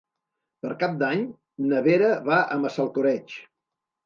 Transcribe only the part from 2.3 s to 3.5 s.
va a Massalcoreig.